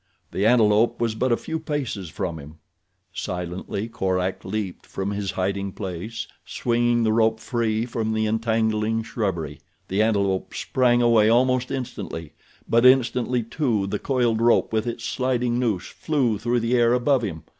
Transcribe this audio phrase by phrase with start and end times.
[0.31, 2.55] The antelope was but a few paces from him.
[3.13, 9.59] Silently Korak leaped from his hiding place swinging the rope free from the entangling shrubbery.
[9.89, 12.33] The antelope sprang away almost instantly;
[12.67, 17.21] but instantly, too, the coiled rope, with its sliding noose, flew through the air above
[17.21, 17.43] him.